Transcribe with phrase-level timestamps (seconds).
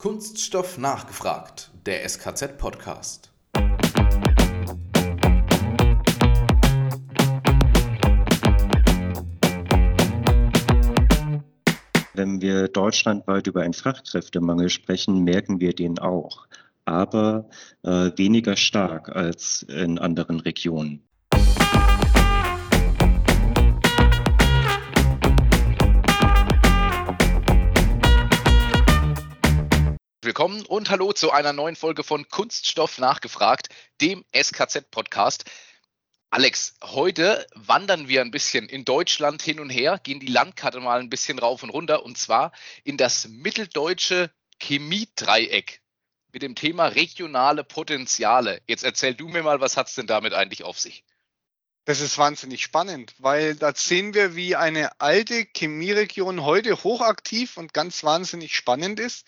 [0.00, 3.32] Kunststoff nachgefragt, der SKZ-Podcast.
[12.14, 16.46] Wenn wir deutschlandweit über einen Fachkräftemangel sprechen, merken wir den auch,
[16.84, 17.48] aber
[17.82, 21.07] äh, weniger stark als in anderen Regionen.
[30.28, 33.70] Willkommen und hallo zu einer neuen Folge von Kunststoff nachgefragt,
[34.02, 35.46] dem SKZ-Podcast.
[36.28, 41.00] Alex, heute wandern wir ein bisschen in Deutschland hin und her, gehen die Landkarte mal
[41.00, 42.52] ein bisschen rauf und runter und zwar
[42.84, 45.80] in das mitteldeutsche Chemiedreieck
[46.30, 48.60] mit dem Thema regionale Potenziale.
[48.66, 51.04] Jetzt erzähl du mir mal, was hat es denn damit eigentlich auf sich?
[51.86, 57.72] Das ist wahnsinnig spannend, weil da sehen wir, wie eine alte Chemieregion heute hochaktiv und
[57.72, 59.26] ganz wahnsinnig spannend ist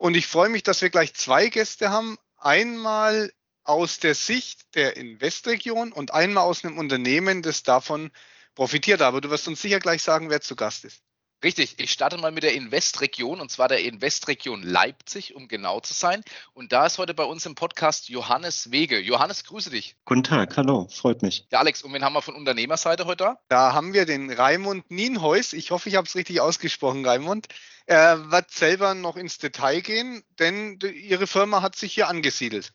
[0.00, 2.16] und ich freue mich, dass wir gleich zwei Gäste haben.
[2.38, 8.10] Einmal aus der Sicht der Investregion und einmal aus einem Unternehmen, das davon
[8.54, 9.02] profitiert.
[9.02, 11.02] Aber du wirst uns sicher gleich sagen, wer zu Gast ist.
[11.42, 15.94] Richtig, ich starte mal mit der Investregion und zwar der Investregion Leipzig, um genau zu
[15.94, 16.20] sein.
[16.52, 19.00] Und da ist heute bei uns im Podcast Johannes Wege.
[19.00, 19.96] Johannes, grüße dich.
[20.04, 21.46] Guten Tag, hallo, freut mich.
[21.50, 23.38] Ja, Alex, und wen haben wir von Unternehmerseite heute da?
[23.48, 25.54] Da haben wir den Raimund Nienheus.
[25.54, 27.46] Ich hoffe, ich habe es richtig ausgesprochen, Raimund.
[27.86, 32.74] Er wird selber noch ins Detail gehen, denn Ihre Firma hat sich hier angesiedelt.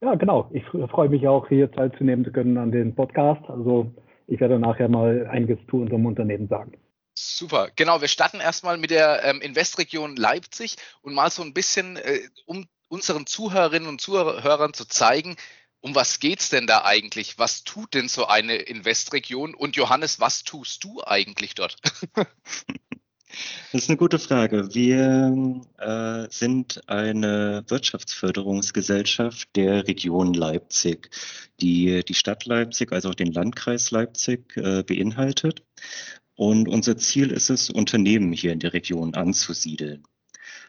[0.00, 0.50] Ja, genau.
[0.52, 3.48] Ich freue mich auch, hier teilzunehmen zu können an dem Podcast.
[3.48, 3.94] Also
[4.26, 6.72] ich werde nachher mal einiges zu unserem Unternehmen sagen.
[7.14, 8.00] Super, genau.
[8.00, 12.66] Wir starten erstmal mit der ähm, Investregion Leipzig und mal so ein bisschen, äh, um
[12.88, 15.36] unseren Zuhörerinnen und Zuhörern zu zeigen,
[15.80, 17.38] um was geht es denn da eigentlich?
[17.38, 19.54] Was tut denn so eine Investregion?
[19.54, 21.76] Und Johannes, was tust du eigentlich dort?
[23.72, 24.74] Das ist eine gute Frage.
[24.74, 31.10] Wir äh, sind eine Wirtschaftsförderungsgesellschaft der Region Leipzig,
[31.60, 35.62] die die Stadt Leipzig, also auch den Landkreis Leipzig äh, beinhaltet.
[36.40, 40.04] Und unser Ziel ist es, Unternehmen hier in der Region anzusiedeln.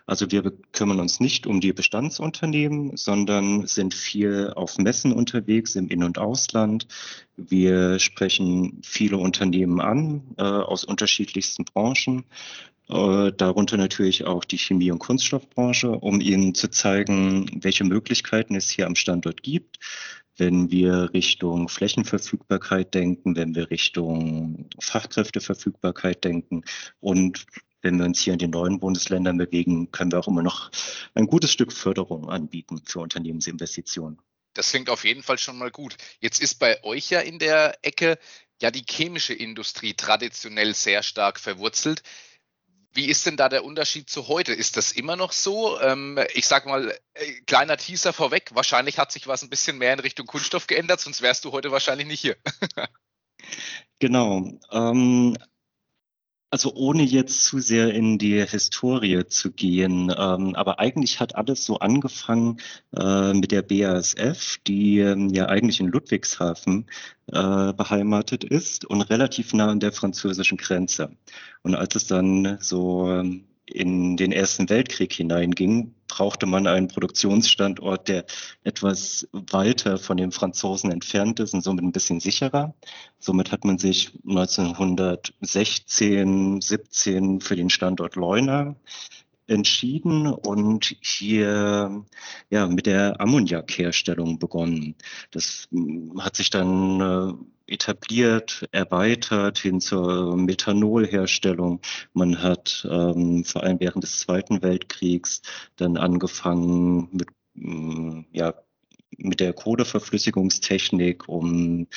[0.06, 5.88] Also wir kümmern uns nicht um die Bestandsunternehmen, sondern sind viel auf Messen unterwegs im
[5.88, 6.90] In- und Ausland.
[7.38, 12.26] Wir sprechen viele Unternehmen an äh, aus unterschiedlichsten Branchen,
[12.90, 18.70] äh, darunter natürlich auch die Chemie- und Kunststoffbranche, um ihnen zu zeigen, welche Möglichkeiten es
[18.70, 19.80] hier am Standort gibt,
[20.42, 26.64] wenn wir Richtung Flächenverfügbarkeit denken, wenn wir Richtung Fachkräfteverfügbarkeit denken
[27.00, 27.46] und
[27.84, 30.72] wenn wir uns hier in den neuen Bundesländern bewegen, können wir auch immer noch
[31.14, 34.20] ein gutes Stück Förderung anbieten für Unternehmensinvestitionen.
[34.56, 35.96] Das klingt auf jeden Fall schon mal gut.
[36.22, 38.18] Jetzt ist bei euch ja in der Ecke
[38.60, 42.02] ja die chemische Industrie traditionell sehr stark verwurzelt.
[42.94, 44.54] Wie ist denn da der Unterschied zu heute?
[44.54, 45.80] Ist das immer noch so?
[45.80, 49.94] Ähm, ich sag mal, äh, kleiner Teaser vorweg, wahrscheinlich hat sich was ein bisschen mehr
[49.94, 52.36] in Richtung Kunststoff geändert, sonst wärst du heute wahrscheinlich nicht hier.
[54.00, 54.60] genau.
[54.72, 55.38] Ähm,
[56.52, 61.66] also ohne jetzt zu sehr in die Historie zu gehen, ähm, aber eigentlich hat alles
[61.66, 62.58] so angefangen
[62.96, 66.88] äh, mit der BASF, die ähm, ja eigentlich in Ludwigshafen
[67.28, 71.16] äh, beheimatet ist und relativ nah an der französischen Grenze.
[71.64, 78.08] Und als es dann so ähm, in den Ersten Weltkrieg hineinging, brauchte man einen Produktionsstandort,
[78.08, 78.26] der
[78.64, 82.74] etwas weiter von den Franzosen entfernt ist und somit ein bisschen sicherer.
[83.20, 88.76] Somit hat man sich 1916, 17 für den Standort Leuna
[89.48, 92.06] entschieden und hier
[92.50, 94.96] ja mit der Ammoniakherstellung begonnen.
[95.32, 97.34] Das hm, hat sich dann äh,
[97.72, 101.82] etabliert, erweitert hin zur Methanolherstellung.
[102.14, 105.42] Man hat ähm, vor allem während des Zweiten Weltkriegs
[105.78, 108.54] dann angefangen mit hm, ja
[109.18, 111.88] mit der Kohleverflüssigungstechnik, um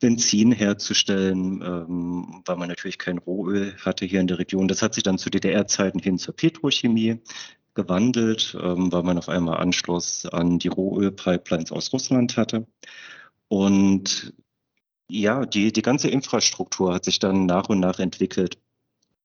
[0.00, 4.68] Benzin herzustellen, ähm, weil man natürlich kein Rohöl hatte hier in der Region.
[4.68, 7.20] Das hat sich dann zu DDR-Zeiten hin zur Petrochemie
[7.74, 12.66] gewandelt, ähm, weil man auf einmal Anschluss an die Rohölpipelines aus Russland hatte.
[13.48, 14.34] Und
[15.12, 18.58] ja, die, die ganze Infrastruktur hat sich dann nach und nach entwickelt.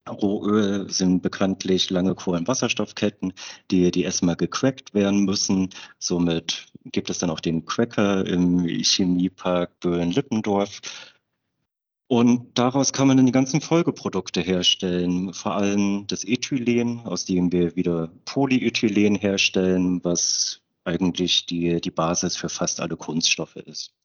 [0.10, 3.34] Rohöl sind bekanntlich lange Kohlenwasserstoffketten,
[3.72, 5.70] die, die erstmal gecrackt werden müssen.
[6.00, 10.82] Somit gibt es dann auch den Cracker im Chemiepark Böhlen-Lippendorf.
[12.08, 17.52] Und daraus kann man dann die ganzen Folgeprodukte herstellen, vor allem das Ethylen, aus dem
[17.52, 23.97] wir wieder Polyethylen herstellen, was eigentlich die, die Basis für fast alle Kunststoffe ist.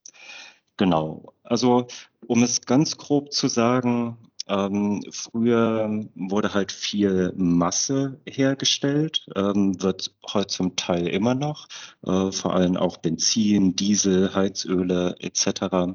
[0.82, 1.32] Genau.
[1.44, 1.86] Also,
[2.26, 4.18] um es ganz grob zu sagen,
[4.48, 11.68] Ähm, früher wurde halt viel Masse hergestellt, ähm, wird heute zum Teil immer noch,
[12.04, 15.94] äh, vor allem auch Benzin, Diesel, Heizöle etc.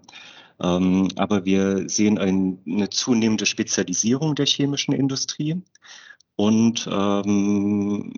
[0.61, 5.61] Ähm, aber wir sehen ein, eine zunehmende Spezialisierung der chemischen Industrie
[6.37, 8.13] und ähm,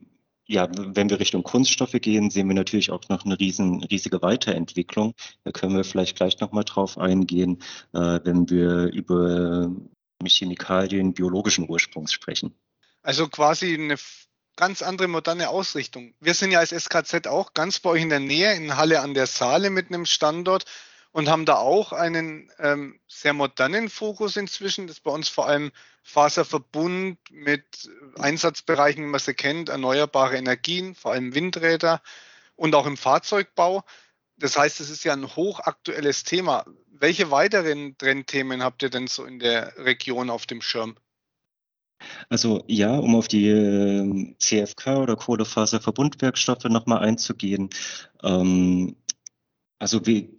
[0.49, 5.13] ja, wenn wir Richtung Kunststoffe gehen, sehen wir natürlich auch noch eine riesen, riesige Weiterentwicklung.
[5.43, 7.61] Da können wir vielleicht gleich nochmal drauf eingehen,
[7.93, 9.71] äh, wenn wir über
[10.25, 12.55] Chemikalien biologischen Ursprungs sprechen.
[13.03, 13.95] Also quasi eine
[14.55, 16.15] ganz andere moderne Ausrichtung.
[16.19, 19.13] Wir sind ja als SKZ auch ganz bei euch in der Nähe, in Halle an
[19.13, 20.65] der Saale mit einem Standort
[21.11, 24.87] und haben da auch einen ähm, sehr modernen Fokus inzwischen.
[24.87, 25.71] Das ist bei uns vor allem
[26.03, 32.01] Faserverbund mit Einsatzbereichen, wie man sie kennt, erneuerbare Energien, vor allem Windräder
[32.55, 33.83] und auch im Fahrzeugbau.
[34.37, 36.65] Das heißt, es ist ja ein hochaktuelles Thema.
[36.87, 40.95] Welche weiteren Trendthemen habt ihr denn so in der Region auf dem Schirm?
[42.29, 47.69] Also ja, um auf die äh, CFK oder Kohlefaserverbundwerkstoffe nochmal einzugehen.
[48.23, 48.95] Ähm,
[49.79, 50.29] also wir,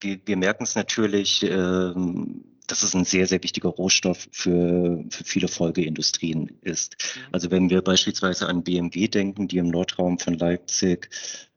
[0.00, 5.24] wir, wir merken es natürlich, ähm, dass es ein sehr, sehr wichtiger Rohstoff für, für
[5.24, 6.96] viele Folgeindustrien ist.
[7.16, 7.20] Mhm.
[7.32, 11.10] Also wenn wir beispielsweise an BMW denken, die im Nordraum von Leipzig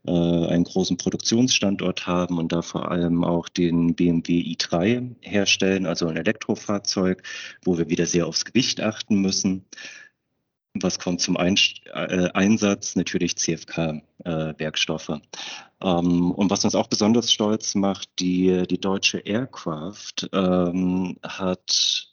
[0.05, 6.07] äh, einen großen Produktionsstandort haben und da vor allem auch den BMW i3 herstellen, also
[6.07, 7.21] ein Elektrofahrzeug,
[7.63, 9.65] wo wir wieder sehr aufs Gewicht achten müssen.
[10.79, 11.55] Was kommt zum Ein
[11.93, 12.95] äh, Einsatz?
[12.95, 15.09] Natürlich CFK-Werkstoffe.
[15.09, 15.19] Äh,
[15.83, 22.09] ähm, und was uns auch besonders stolz macht, die, die deutsche Aircraft ähm, hat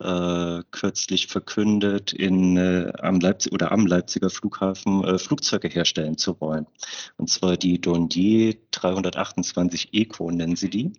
[0.00, 6.40] äh, kürzlich verkündet, in, äh, am Leipzig oder am Leipziger Flughafen äh, Flugzeuge herstellen zu
[6.40, 6.66] wollen.
[7.16, 10.92] Und zwar die Dornier 328 Eco nennen sie die.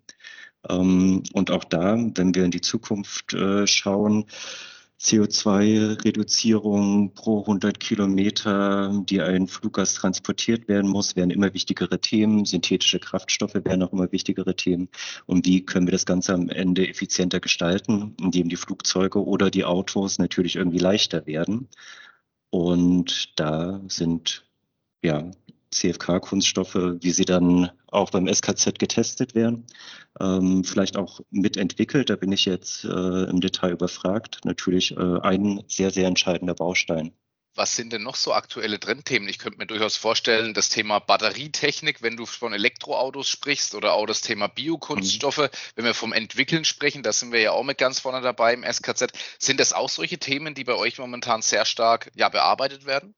[0.70, 4.26] Ähm, und auch da, wenn wir in die Zukunft äh, schauen,
[5.00, 12.46] CO2-Reduzierung pro 100 Kilometer, die ein Fluggast transportiert werden muss, werden immer wichtigere Themen.
[12.46, 14.90] Synthetische Kraftstoffe werden auch immer wichtigere Themen.
[15.26, 19.66] Und wie können wir das Ganze am Ende effizienter gestalten, indem die Flugzeuge oder die
[19.66, 21.68] Autos natürlich irgendwie leichter werden.
[22.50, 24.46] Und da sind
[25.04, 25.30] ja
[25.76, 29.66] CFK-Kunststoffe, wie sie dann auch beim SKZ getestet werden,
[30.20, 32.10] ähm, vielleicht auch mitentwickelt.
[32.10, 34.40] Da bin ich jetzt äh, im Detail überfragt.
[34.44, 37.12] Natürlich äh, ein sehr, sehr entscheidender Baustein.
[37.58, 39.30] Was sind denn noch so aktuelle Trendthemen?
[39.30, 44.06] Ich könnte mir durchaus vorstellen, das Thema Batterietechnik, wenn du von Elektroautos sprichst oder auch
[44.06, 45.50] das Thema Biokunststoffe, mhm.
[45.76, 48.64] wenn wir vom Entwickeln sprechen, da sind wir ja auch mit ganz vorne dabei im
[48.64, 49.14] SKZ.
[49.40, 53.16] Sind das auch solche Themen, die bei euch momentan sehr stark ja, bearbeitet werden?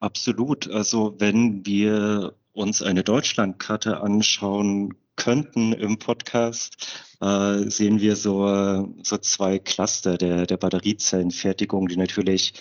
[0.00, 0.70] Absolut.
[0.70, 9.18] Also wenn wir uns eine Deutschlandkarte anschauen könnten im Podcast, äh, sehen wir so, so
[9.18, 12.54] zwei Cluster der, der Batteriezellenfertigung, die natürlich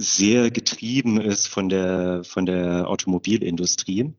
[0.00, 4.14] sehr getrieben ist von der, von der Automobilindustrie.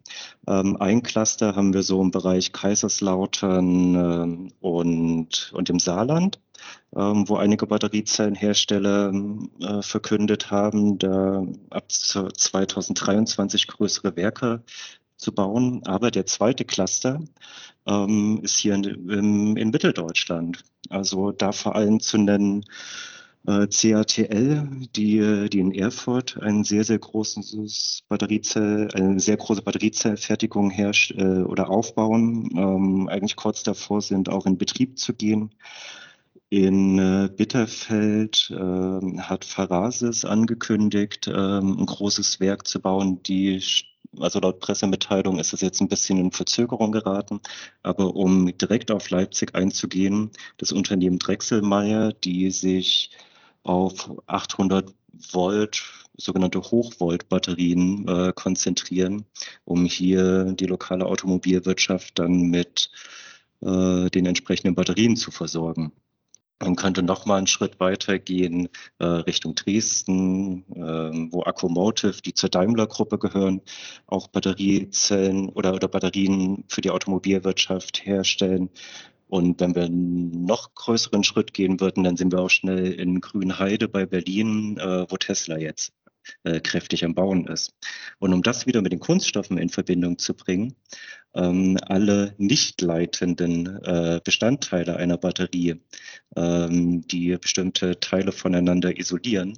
[0.48, 6.50] Ähm, ein Cluster haben wir so im Bereich Kaiserslautern äh, und, und im Saarland, ähm,
[6.92, 9.13] wo einige Batteriezellenhersteller
[9.62, 14.63] äh, verkündet haben, da ab 2023 größere Werke
[15.16, 15.81] zu bauen.
[15.86, 17.22] Aber der zweite Cluster
[17.86, 20.63] ähm, ist hier in, in, in Mitteldeutschland.
[20.90, 22.66] Also da vor allem zu nennen
[23.48, 30.70] äh, CATL, die, die in Erfurt ein sehr, sehr großes Batteriezell, eine sehr große Batteriezellfertigung
[30.70, 35.51] herrscht äh, oder aufbauen, ähm, eigentlich kurz davor sind, auch in Betrieb zu gehen.
[36.53, 43.63] In äh, Bitterfeld äh, hat Farasis angekündigt, äh, ein großes Werk zu bauen, die
[44.20, 47.39] also laut Pressemitteilung ist es jetzt ein bisschen in Verzögerung geraten,
[47.84, 53.12] aber um direkt auf Leipzig einzugehen, das Unternehmen Drechselmeier, die sich
[53.63, 54.93] auf 800
[55.31, 55.84] Volt,
[56.17, 59.24] sogenannte Hochvolt-Batterien äh, konzentrieren,
[59.63, 62.91] um hier die lokale Automobilwirtschaft dann mit
[63.62, 65.93] äh, den entsprechenden Batterien zu versorgen.
[66.62, 72.36] Man könnte noch mal einen Schritt weiter gehen äh, Richtung Dresden, äh, wo Accumotive, die
[72.36, 73.62] zur Daimler-Gruppe gehören,
[74.06, 78.70] auch Batteriezellen oder, oder Batterien für die Automobilwirtschaft herstellen.
[79.27, 83.22] Und wenn wir einen noch größeren Schritt gehen würden, dann sind wir auch schnell in
[83.22, 85.94] Grünheide bei Berlin, äh, wo Tesla jetzt
[86.44, 87.74] äh, kräftig am Bauen ist.
[88.20, 90.76] Und um das wieder mit den Kunststoffen in Verbindung zu bringen,
[91.34, 95.82] ähm, alle nicht leitenden äh, Bestandteile einer Batterie,
[96.36, 99.58] ähm, die bestimmte Teile voneinander isolieren,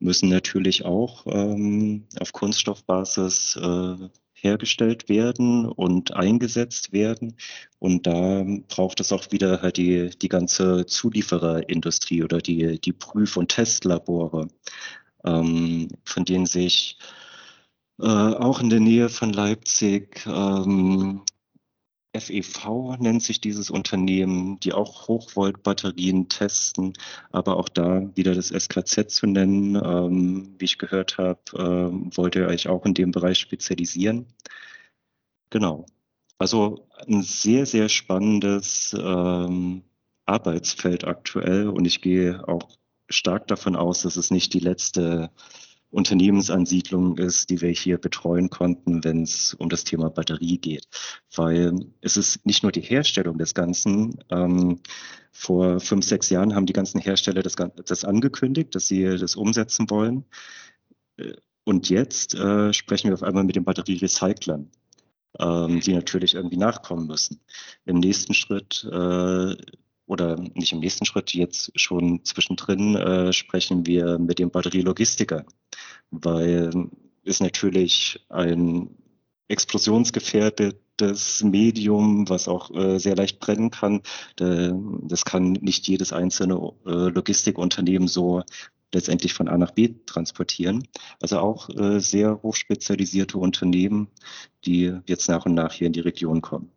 [0.00, 4.08] müssen natürlich auch ähm, auf Kunststoffbasis äh,
[4.40, 7.36] hergestellt werden und eingesetzt werden.
[7.78, 13.36] Und da braucht es auch wieder halt die, die ganze Zuliefererindustrie oder die, die Prüf-
[13.36, 14.48] und Testlabore,
[15.24, 16.98] ähm, von denen sich
[18.00, 21.22] äh, auch in der Nähe von Leipzig ähm,
[22.16, 26.94] FEV nennt sich dieses Unternehmen, die auch Hochvolt-Batterien testen,
[27.30, 32.40] aber auch da wieder das SKZ zu nennen, ähm, wie ich gehört habe, äh, wollte
[32.40, 34.26] er euch auch in dem Bereich spezialisieren.
[35.50, 35.86] Genau.
[36.38, 39.82] Also ein sehr, sehr spannendes ähm,
[40.26, 42.78] Arbeitsfeld aktuell und ich gehe auch
[43.08, 45.30] stark davon aus, dass es nicht die letzte
[45.90, 50.86] Unternehmensansiedlung ist, die wir hier betreuen konnten, wenn es um das Thema Batterie geht.
[51.34, 54.18] Weil es ist nicht nur die Herstellung des Ganzen.
[54.30, 54.80] Ähm,
[55.32, 59.88] vor fünf, sechs Jahren haben die ganzen Hersteller das, das angekündigt, dass sie das umsetzen
[59.88, 60.24] wollen.
[61.16, 61.34] Äh,
[61.64, 64.70] und jetzt äh, sprechen wir auf einmal mit den Batterierecyclern,
[65.38, 67.40] ähm, die natürlich irgendwie nachkommen müssen.
[67.84, 69.56] Im nächsten Schritt äh,
[70.08, 75.44] oder nicht im nächsten Schritt, jetzt schon zwischendrin äh, sprechen wir mit dem Batterielogistiker,
[76.10, 76.90] weil
[77.22, 78.88] ist natürlich ein
[79.48, 84.02] explosionsgefährdetes Medium, was auch äh, sehr leicht brennen kann.
[84.36, 88.42] Das kann nicht jedes einzelne äh, Logistikunternehmen so
[88.92, 90.86] letztendlich von A nach B transportieren.
[91.20, 94.08] Also auch äh, sehr hochspezialisierte Unternehmen,
[94.64, 96.72] die jetzt nach und nach hier in die Region kommen.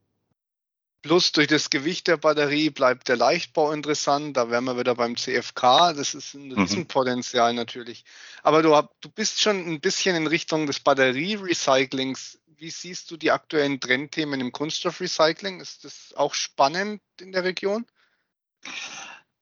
[1.02, 4.38] Plus durch das Gewicht der Batterie bleibt der Leichtbau interessant.
[4.38, 5.94] Da wären wir wieder beim CFK.
[5.94, 6.60] Das ist ein mhm.
[6.60, 8.06] Riesenpotenzial natürlich.
[8.44, 12.40] Aber du, du bist schon ein bisschen in Richtung des Batterierecyclings.
[12.58, 15.60] Wie siehst du die aktuellen Trendthemen im Kunststoffrecycling?
[15.60, 17.88] Ist das auch spannend in der Region?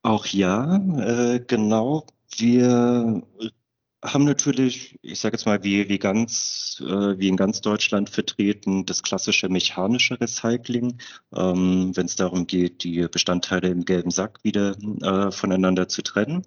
[0.02, 2.08] Auch ja, äh, genau.
[2.38, 3.22] Wir
[4.02, 8.86] haben natürlich, ich sage jetzt mal, wie, wie ganz, äh, wie in ganz Deutschland vertreten,
[8.86, 11.00] das klassische mechanische Recycling,
[11.36, 16.44] ähm, wenn es darum geht, die Bestandteile im gelben Sack wieder äh, voneinander zu trennen.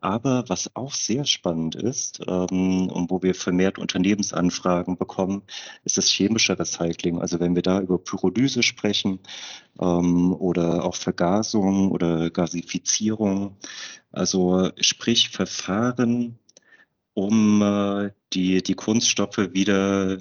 [0.00, 5.42] Aber was auch sehr spannend ist ähm, und wo wir vermehrt Unternehmensanfragen bekommen,
[5.84, 7.20] ist das chemische Recycling.
[7.20, 9.20] Also wenn wir da über Pyrolyse sprechen
[9.80, 13.56] ähm, oder auch Vergasung oder Gasifizierung,
[14.10, 16.38] also sprich Verfahren,
[17.18, 20.18] um äh, die, die Kunststoffe wieder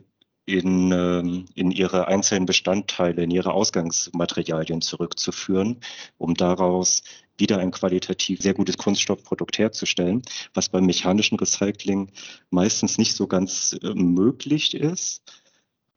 [0.47, 5.77] in, ähm, in ihre einzelnen Bestandteile, in ihre Ausgangsmaterialien zurückzuführen,
[6.17, 7.03] um daraus
[7.37, 10.23] wieder ein qualitativ sehr gutes Kunststoffprodukt herzustellen,
[10.55, 12.09] was beim mechanischen Recycling
[12.49, 15.21] meistens nicht so ganz äh, möglich ist.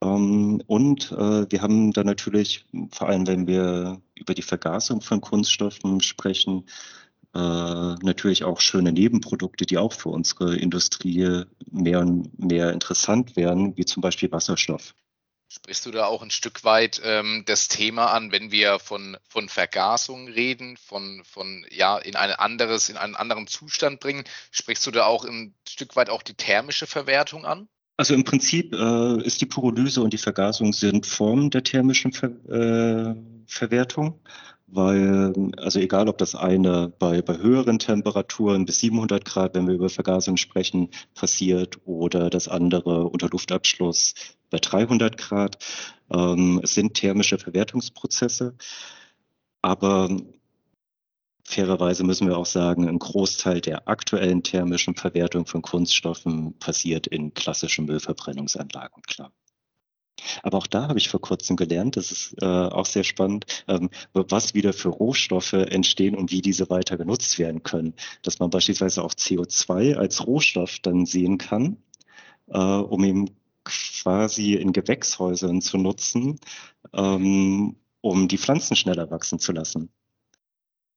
[0.03, 5.23] Ähm, und äh, wir haben da natürlich, vor allem wenn wir über die Vergasung von
[5.23, 6.67] Kunststoffen sprechen,
[7.35, 13.77] äh, natürlich auch schöne Nebenprodukte, die auch für unsere Industrie mehr und mehr interessant werden,
[13.77, 14.95] wie zum Beispiel Wasserstoff.
[15.53, 19.49] Sprichst du da auch ein Stück weit ähm, das Thema an, wenn wir von, von
[19.49, 24.23] Vergasung reden, von, von ja, in ein anderes, in einen anderen Zustand bringen?
[24.53, 27.69] Sprichst du da auch ein Stück weit auch die thermische Verwertung an?
[27.97, 32.31] Also im Prinzip äh, ist die Pyrolyse und die Vergasung sind Formen der thermischen Ver
[32.49, 33.15] äh,
[33.47, 34.21] Verwertung
[34.73, 39.75] weil, also egal ob das eine bei, bei höheren Temperaturen bis 700 Grad, wenn wir
[39.75, 44.15] über Vergasung sprechen, passiert oder das andere unter Luftabschluss
[44.51, 45.59] bei 300 Grad,
[46.13, 48.55] ähm, es sind thermische Verwertungsprozesse.
[49.63, 50.09] Aber
[51.45, 57.35] fairerweise müssen wir auch sagen, ein Großteil der aktuellen thermischen Verwertung von Kunststoffen passiert in
[57.35, 59.33] klassischen Müllverbrennungsanlagen, klar.
[60.43, 63.91] Aber auch da habe ich vor kurzem gelernt, das ist äh, auch sehr spannend, ähm,
[64.13, 67.95] was wieder für Rohstoffe entstehen und wie diese weiter genutzt werden können.
[68.23, 71.79] Dass man beispielsweise auch CO2 als Rohstoff dann sehen kann,
[72.49, 73.31] äh, um ihn
[73.65, 76.39] quasi in Gewächshäusern zu nutzen,
[76.93, 79.91] ähm, um die Pflanzen schneller wachsen zu lassen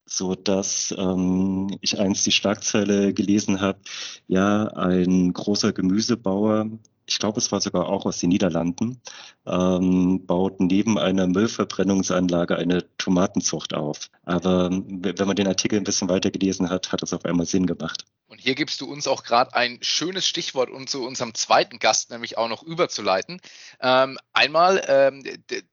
[0.06, 3.80] so dass ähm, ich einst die Schlagzeile gelesen habe,
[4.28, 6.70] ja, ein großer Gemüsebauer
[7.06, 9.02] ich glaube, es war sogar auch aus den Niederlanden,
[9.46, 14.10] ähm, baut neben einer Müllverbrennungsanlage eine Tomatenzucht auf.
[14.24, 17.66] Aber wenn man den Artikel ein bisschen weiter gelesen hat, hat es auf einmal Sinn
[17.66, 18.06] gemacht.
[18.28, 22.10] Und hier gibst du uns auch gerade ein schönes Stichwort, um zu unserem zweiten Gast
[22.10, 23.40] nämlich auch noch überzuleiten.
[23.80, 25.24] Ähm, einmal ähm,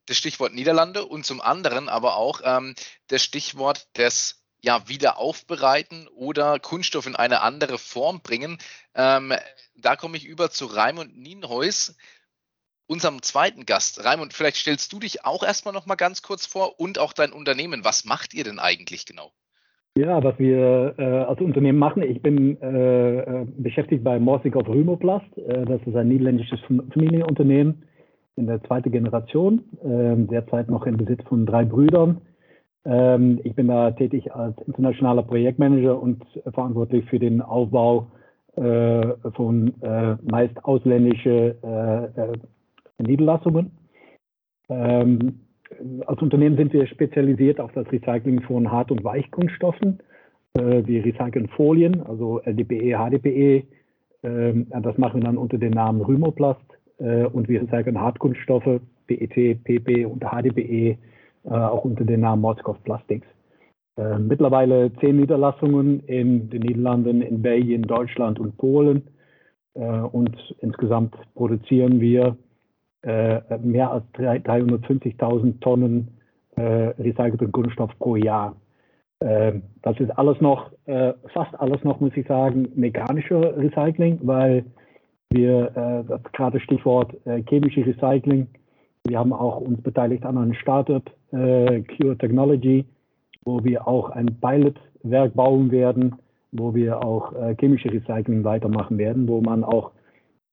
[0.06, 2.75] das Stichwort Niederlande und zum anderen aber auch ähm,
[3.06, 8.58] das Stichwort des ja, wieder aufbereiten oder Kunststoff in eine andere Form bringen.
[8.94, 9.32] Ähm,
[9.76, 11.96] da komme ich über zu Raimund Nienhuis,
[12.86, 14.04] unserem zweiten Gast.
[14.04, 17.32] Raimund, vielleicht stellst du dich auch erstmal noch mal ganz kurz vor und auch dein
[17.32, 17.84] Unternehmen.
[17.84, 19.32] Was macht ihr denn eigentlich genau?
[19.96, 24.68] Ja, was wir äh, als Unternehmen machen, ich bin äh, äh beschäftigt bei Morsig auf
[24.68, 25.36] Rümoplast.
[25.36, 27.82] Äh, das ist ein niederländisches Familienunternehmen.
[28.36, 32.22] in der zweiten Generation, ähm, derzeit noch im Besitz von drei Brüdern.
[32.84, 38.06] Ähm, ich bin da tätig als internationaler Projektmanager und verantwortlich für den Aufbau
[38.56, 43.70] äh, von äh, meist ausländische äh, Niederlassungen.
[44.68, 45.40] Ähm,
[46.06, 50.00] als Unternehmen sind wir spezialisiert auf das Recycling von Hart- und Weichkunststoffen.
[50.54, 53.62] wir recyceln Folien, also LDPE, HDPE.
[54.25, 56.60] Ähm, das machen wir dann unter dem Namen Rhymoplast.
[56.99, 60.96] und wir recyceln Hartkunststoffe, PET, PP und HDPE äh,
[61.44, 63.26] auch unter dem Namen Moskov Plastics.
[64.00, 69.02] Äh, mittlerweile zehn Niederlassungen in den Niederlanden, in Belgien, Deutschland und Polen.
[69.75, 72.37] Äh, und insgesamt produzieren wir
[73.02, 76.09] mehr als 350.000 Tonnen
[76.54, 78.54] recycelten Kunststoff pro Jahr.
[79.18, 80.70] Das ist alles noch,
[81.32, 84.66] fast alles noch, muss ich sagen, mechanischer Recycling, weil
[85.30, 87.16] wir, das gerade Stichwort
[87.49, 88.49] chemische Recycling,
[89.10, 91.02] wir haben auch uns beteiligt an einem Startup,
[91.32, 92.84] äh, Cure Technology,
[93.44, 96.14] wo wir auch ein Pilotwerk bauen werden,
[96.52, 99.90] wo wir auch äh, chemische Recycling weitermachen werden, wo man auch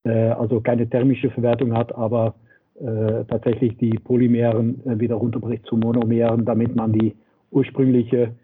[0.06, 2.34] äh, also keine thermische Verwertung hat, aber
[2.80, 7.16] äh, tatsächlich die Polymeren äh, wieder runterbricht zu Monomeren, damit man die
[7.52, 8.36] ursprüngliche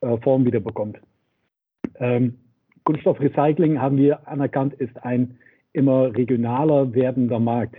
[0.00, 0.98] äh, Form wieder bekommt.
[2.00, 2.34] Ähm,
[2.82, 5.36] Kunststoffrecycling haben wir anerkannt, ist ein
[5.72, 7.76] immer regionaler werdender Markt.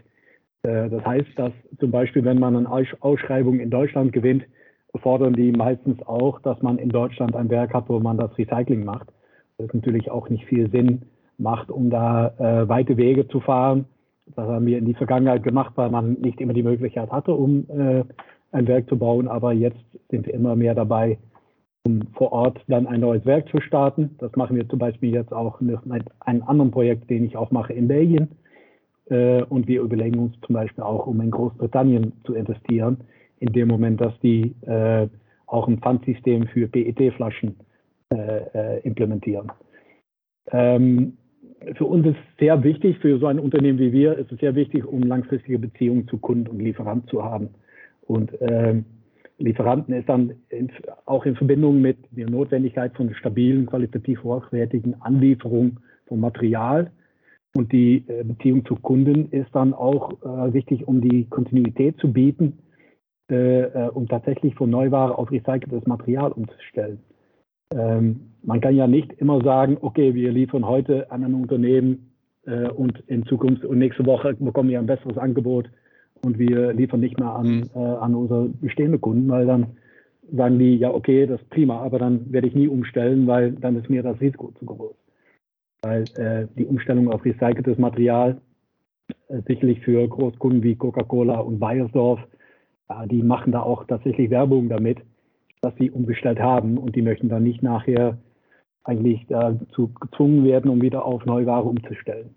[0.63, 2.70] Äh, das heißt, dass zum Beispiel, wenn man eine
[3.01, 4.44] Ausschreibung in Deutschland gewinnt,
[5.01, 8.84] fordern die meistens auch, dass man in Deutschland ein Werk hat, wo man das Recycling
[8.84, 9.08] macht.
[9.58, 11.03] Das natürlich auch nicht viel Sinn
[11.38, 13.86] macht, um da äh, weite Wege zu fahren.
[14.36, 17.65] Das haben wir in die Vergangenheit gemacht, weil man nicht immer die Möglichkeit hatte, um
[17.70, 18.03] äh,
[18.51, 19.27] ein Werk zu bauen.
[19.27, 21.18] Aber jetzt sind wir immer mehr dabei,
[21.86, 24.15] um vor Ort dann ein neues Werk zu starten.
[24.20, 25.80] Das machen wir zum Beispiel jetzt auch mit
[26.20, 28.30] einem anderen Projekt, den ich auch mache in Belgien
[29.12, 32.98] und wir überlegen uns zum Beispiel auch, um in Großbritannien zu investieren,
[33.39, 35.08] in dem Moment, dass die äh,
[35.48, 37.58] auch ein Pfandsystem für PET-Flaschen
[38.12, 39.51] äh, äh, implementieren.
[40.51, 41.18] Ähm,
[41.75, 44.86] für uns ist sehr wichtig, für so ein Unternehmen wie wir, ist es sehr wichtig,
[44.86, 47.50] um langfristige Beziehungen zu Kunden und Lieferanten zu haben.
[48.02, 48.86] Und ähm,
[49.38, 50.71] Lieferanten ist dann in,
[51.06, 56.91] auch in Verbindung mit der Notwendigkeit von stabilen, qualitativ hochwertigen Anlieferungen von Material
[57.56, 62.12] und die äh, Beziehung zu Kunden ist dann auch äh, wichtig, um die Kontinuität zu
[62.12, 62.60] bieten,
[63.30, 67.00] äh, äh, um tatsächlich von Neuware auf recyceltes Material umzustellen.
[67.74, 72.12] Ähm, man kann ja nicht immer sagen, okay, wir liefern heute an ein Unternehmen
[72.46, 75.70] äh, und in Zukunft und nächste Woche bekommen wir ein besseres Angebot
[76.24, 77.70] und wir liefern nicht mehr an, mhm.
[77.76, 79.68] äh, an unsere bestehenden Kunden, weil dann
[80.32, 83.76] sagen die, ja, okay, das ist prima, aber dann werde ich nie umstellen, weil dann
[83.78, 85.01] ist mir das Risiko zu groß
[85.82, 88.39] weil äh, die Umstellung auf recyceltes Material
[89.30, 92.20] äh, sicherlich für Großkunden wie Coca-Cola und Bayersdorf,
[92.89, 95.00] äh, die machen da auch tatsächlich Werbung damit,
[95.62, 98.17] dass sie umgestellt haben und die möchten dann nicht nachher
[98.84, 102.34] eigentlich dazu gezwungen werden, um wieder auf Neuware umzustellen.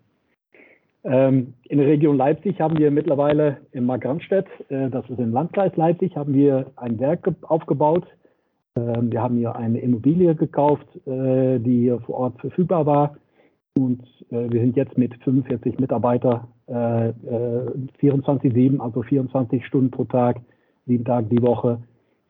[1.04, 5.74] Ähm, in der Region Leipzig haben wir mittlerweile in Markranstädt, äh, das ist im Landkreis
[5.76, 8.06] Leipzig, haben wir ein Werk aufgebaut.
[8.76, 13.16] Ähm, wir haben hier eine Immobilie gekauft, äh, die hier vor Ort verfügbar war
[13.76, 17.12] und äh, wir sind jetzt mit 45 Mitarbeitern äh, äh,
[18.00, 20.40] 24-7, also 24 Stunden pro Tag,
[20.86, 21.82] sieben Tage die Woche.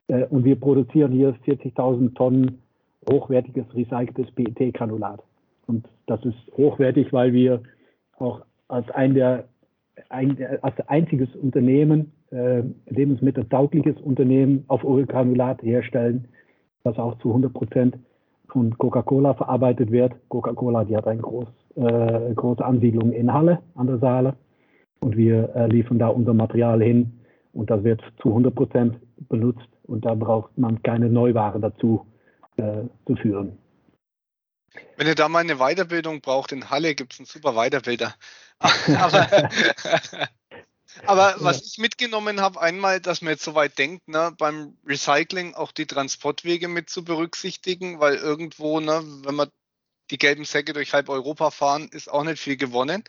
[0.09, 2.63] Äh, und wir produzieren hier 40.000 Tonnen
[3.11, 5.23] hochwertiges recyceltes PET-Granulat.
[5.67, 7.63] Und das ist hochwertig, weil wir
[8.19, 9.45] auch als ein der
[10.09, 16.27] ein, als einziges Unternehmen, äh, lebensmitteltaugliches Unternehmen auf Ölgranulat herstellen,
[16.83, 17.97] das auch zu 100 Prozent
[18.55, 20.15] von Coca-Cola verarbeitet wird.
[20.29, 24.37] Coca-Cola, die hat eine groß, äh, große Ansiedlung in Halle an der Saale
[25.01, 27.21] und wir äh, liefern da unser Material hin
[27.53, 32.07] und das wird zu 100 Prozent benutzt und da braucht man keine Neuware dazu
[32.57, 33.59] äh, zu führen.
[34.97, 38.15] Wenn ihr da mal eine Weiterbildung braucht, in Halle gibt es einen super Weiterbilder.
[38.61, 39.27] Aber
[41.07, 45.73] Aber was ich mitgenommen habe, einmal, dass man jetzt soweit denkt, ne, beim Recycling auch
[45.73, 49.51] die Transportwege mit zu berücksichtigen, weil irgendwo, ne, wenn man
[50.11, 53.05] die gelben Säcke durch halb Europa fahren, ist auch nicht viel gewonnen.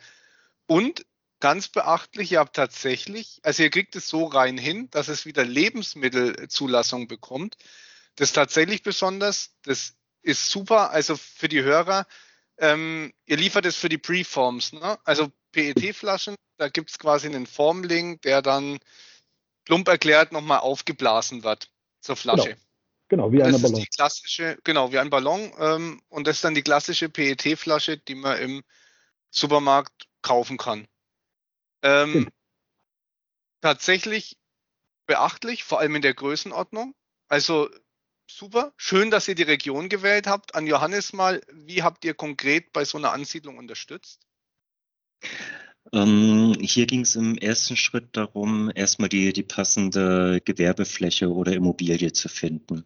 [0.67, 1.05] Und
[1.39, 5.43] ganz beachtlich, ihr habt tatsächlich, also ihr kriegt es so rein hin, dass es wieder
[5.43, 7.57] Lebensmittelzulassung bekommt.
[8.15, 12.07] Das ist tatsächlich besonders, das ist super, also für die Hörer,
[12.57, 14.97] ähm, ihr liefert es für die Preforms, ne?
[15.03, 18.79] also PET-Flaschen, da gibt es quasi einen Formling, der dann
[19.65, 21.69] plump erklärt nochmal aufgeblasen wird
[22.01, 22.49] zur Flasche.
[22.49, 22.59] Genau.
[23.07, 23.75] Genau, wie ein Ballon.
[23.75, 25.53] die klassische, genau, wie ein Ballon.
[25.59, 28.63] Ähm, und das ist dann die klassische PET-Flasche, die man im
[29.29, 30.87] Supermarkt kaufen kann.
[31.83, 32.27] Ähm, hm.
[33.61, 34.37] tatsächlich
[35.05, 36.95] beachtlich, vor allem in der Größenordnung.
[37.27, 37.69] Also
[38.27, 40.55] super, schön, dass ihr die Region gewählt habt.
[40.55, 44.21] An Johannes mal, wie habt ihr konkret bei so einer Ansiedlung unterstützt?
[45.93, 52.11] Ähm, hier ging es im ersten Schritt darum, erstmal die, die passende Gewerbefläche oder Immobilie
[52.11, 52.85] zu finden.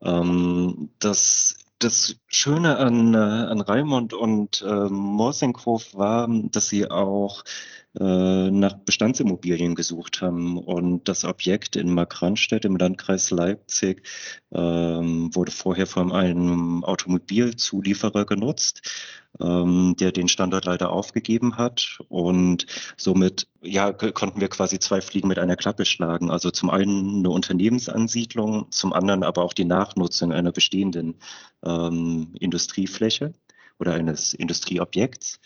[0.00, 7.42] Ähm, das das Schöne an, äh, an Raimund und äh, Morsinghof war, dass sie auch
[7.98, 10.58] äh, nach Bestandsimmobilien gesucht haben.
[10.58, 14.06] Und das Objekt in Markranstädt im Landkreis Leipzig
[14.52, 18.82] ähm, wurde vorher von einem Automobilzulieferer genutzt,
[19.40, 21.98] ähm, der den Standort leider aufgegeben hat.
[22.08, 26.30] Und somit ja, konnten wir quasi zwei Fliegen mit einer Klappe schlagen.
[26.30, 31.16] Also zum einen eine Unternehmensansiedlung, zum anderen aber auch die Nachnutzung einer bestehenden
[31.64, 33.32] ähm, Industriefläche
[33.80, 35.40] oder eines Industrieobjekts.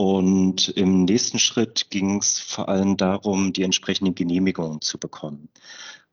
[0.00, 5.48] Und im nächsten Schritt ging es vor allem darum, die entsprechenden Genehmigungen zu bekommen.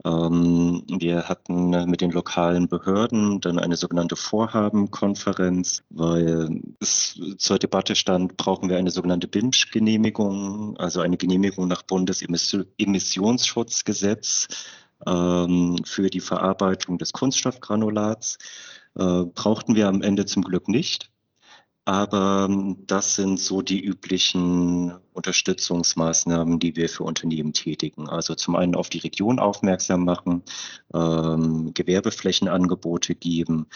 [0.03, 7.95] Ähm, wir hatten mit den lokalen Behörden dann eine sogenannte Vorhabenkonferenz, weil es zur Debatte
[7.95, 14.47] stand, brauchen wir eine sogenannte BIMSCH-Genehmigung, also eine Genehmigung nach Bundesemissionsschutzgesetz
[15.05, 18.39] ähm, für die Verarbeitung des Kunststoffgranulats.
[18.97, 21.11] Äh, brauchten wir am Ende zum Glück nicht.
[21.85, 28.09] Aber ähm, das sind so die üblichen Unterstützungsmaßnahmen, die wir für Unternehmen tätigen.
[28.09, 30.41] Also zum einen auf die Region aufmerksam machen,
[30.95, 33.67] ähm, Gewerbeflächenangebote geben,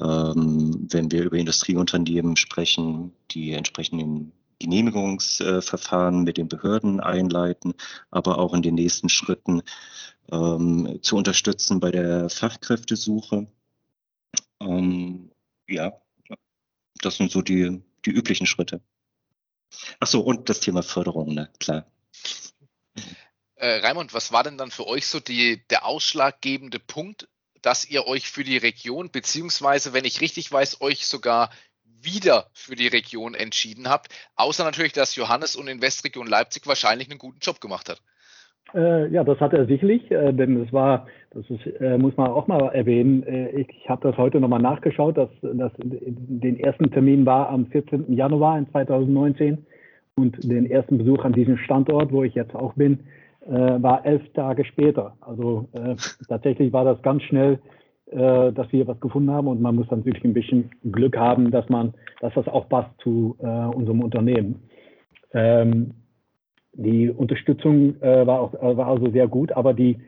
[0.00, 7.74] ähm, wenn wir über Industrieunternehmen sprechen, die entsprechenden Genehmigungsverfahren mit den Behörden einleiten,
[8.10, 9.62] aber auch in den nächsten Schritten
[10.32, 13.46] ähm, zu unterstützen bei der Fachkräftesuche.
[14.60, 15.30] Ähm,
[15.68, 15.92] ja,
[17.02, 18.80] das sind so die, die üblichen Schritte.
[20.00, 21.50] Ach so, und das Thema Förderung, ne?
[21.58, 21.90] klar.
[23.56, 27.28] Äh, Raimund, was war denn dann für euch so die, der ausschlaggebende Punkt,
[27.60, 31.50] dass ihr euch für die Region, beziehungsweise, wenn ich richtig weiß, euch sogar
[31.84, 37.18] wieder für die Region entschieden habt, außer natürlich, dass Johannes und Investregion Leipzig wahrscheinlich einen
[37.18, 38.00] guten Job gemacht hat.
[38.74, 42.28] Äh, ja, das hat er sicherlich, äh, denn es war, das ist, äh, muss man
[42.30, 46.90] auch mal erwähnen, äh, ich, ich habe das heute nochmal nachgeschaut, dass das den ersten
[46.90, 48.12] Termin war am 14.
[48.12, 49.58] Januar in 2019
[50.16, 53.00] und den ersten Besuch an diesem Standort, wo ich jetzt auch bin,
[53.46, 55.14] äh, war elf Tage später.
[55.22, 55.94] Also äh,
[56.28, 57.58] tatsächlich war das ganz schnell,
[58.10, 61.68] dass wir was gefunden haben und man muss dann natürlich ein bisschen Glück haben, dass
[61.68, 64.62] man, dass das auch passt zu unserem Unternehmen.
[65.34, 65.92] Ähm,
[66.78, 69.98] die Unterstützung äh, war, auch, war also sehr gut, aber die,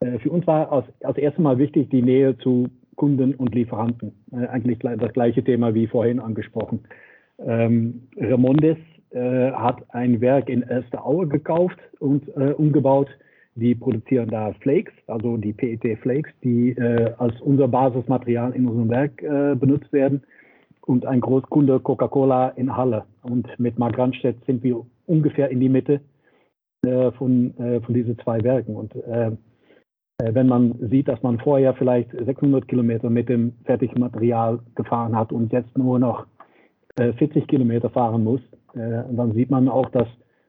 [0.00, 4.12] äh, für uns war als, als erstes Mal wichtig die Nähe zu Kunden und Lieferanten.
[4.32, 6.80] Äh, eigentlich das gleiche Thema wie vorhin angesprochen.
[7.38, 8.76] Ähm, Remondes
[9.10, 13.08] äh, hat ein Werk in Elsteraue gekauft und äh, umgebaut.
[13.54, 19.16] Die produzieren da Flakes, also die PET-Flakes, die äh, als unser Basismaterial in unserem Werk
[19.58, 20.22] benutzt werden.
[20.82, 23.04] Und ein Großkunde Coca-Cola in Halle.
[23.22, 26.00] Und mit Mark Randstedt sind wir ungefähr in die Mitte
[26.86, 28.76] äh, von, äh, von diesen zwei Werken.
[28.76, 29.32] Und äh,
[30.20, 35.32] wenn man sieht, dass man vorher vielleicht 600 Kilometer mit dem fertigen Material gefahren hat
[35.32, 36.26] und jetzt nur noch
[36.96, 38.40] 40 Kilometer fahren muss,
[38.74, 40.08] dann sieht man auch, dass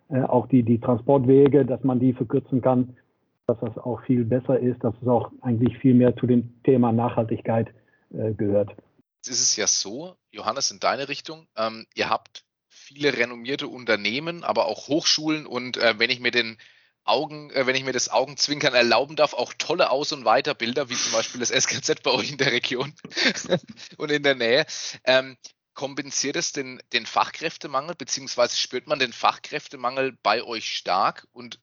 [0.10, 2.98] auch die, die Transportwege, dass man die verkürzen kann,
[3.46, 6.92] dass das auch viel besser ist, dass es auch eigentlich viel mehr zu dem Thema
[6.92, 7.68] Nachhaltigkeit
[8.10, 8.72] gehört.
[9.18, 12.44] Jetzt ist es ja so, Johannes, in deine Richtung, ähm, ihr habt
[12.90, 16.58] viele renommierte Unternehmen, aber auch Hochschulen und äh, wenn ich mir den
[17.04, 20.96] Augen, äh, wenn ich mir das Augenzwinkern erlauben darf, auch tolle Aus- und Weiterbilder, wie
[20.96, 22.92] zum Beispiel das SKZ bei euch in der Region
[23.98, 24.66] und in der Nähe.
[25.04, 25.38] Ähm,
[25.76, 31.28] kompensiert es den, den Fachkräftemangel, beziehungsweise spürt man den Fachkräftemangel bei euch stark?
[31.32, 31.60] Und